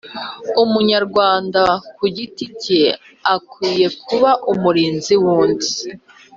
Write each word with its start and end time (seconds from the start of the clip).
umunyarwanda 0.63 1.63
ku 1.95 2.03
giti 2.15 2.45
ke 2.61 2.81
akwiye 3.33 3.87
kuba 4.05 4.29
umurinzi 4.51 5.13
wundi 5.23 5.69